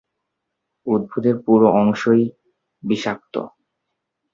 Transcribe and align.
উদ্ভিদের 0.87 1.35
পুরো 1.45 1.67
অংশই 1.73 2.23
বিষাক্ত। 2.83 3.35